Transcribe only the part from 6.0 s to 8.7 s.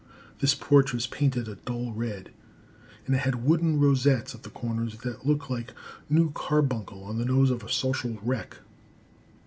new carbuncle on the nose of a social wreck.